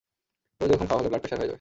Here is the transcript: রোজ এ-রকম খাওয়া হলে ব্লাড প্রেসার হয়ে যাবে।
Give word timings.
রোজ 0.59 0.69
এ-রকম 0.71 0.87
খাওয়া 0.89 0.99
হলে 1.01 1.09
ব্লাড 1.11 1.21
প্রেসার 1.21 1.37
হয়ে 1.39 1.43
যাবে। 1.45 1.49